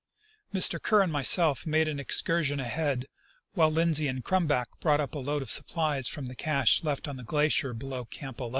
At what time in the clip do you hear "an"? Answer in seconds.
1.87-1.99